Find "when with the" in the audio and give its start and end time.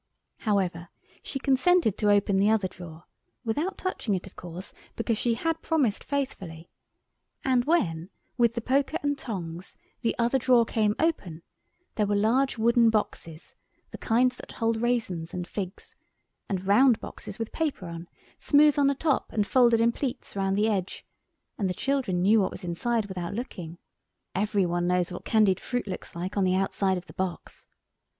7.65-8.61